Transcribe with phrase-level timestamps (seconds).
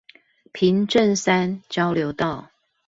[0.51, 2.49] 平鎮三交流道